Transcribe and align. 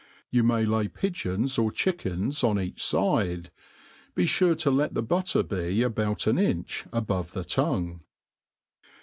You 0.31 0.41
may 0.41 0.65
lay 0.65 0.87
pigeons 0.87 1.59
or 1.59 1.71
chickens 1.71 2.43
on 2.43 2.59
each 2.59 2.81
fide; 2.81 3.51
befure 4.17 4.55
to 4.57 4.71
let 4.71 4.95
the 4.95 5.03
butter 5.03 5.43
be 5.43 5.83
about 5.83 6.25
an 6.25 6.39
inch 6.39 6.87
above 6.91 7.33
the 7.33 7.43
tongue. 7.43 8.01